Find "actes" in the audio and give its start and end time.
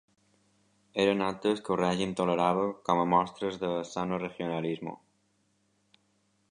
1.25-1.61